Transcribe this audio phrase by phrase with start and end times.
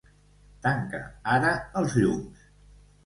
[0.67, 1.01] Tanca
[1.35, 1.53] ara
[1.83, 2.49] els llums.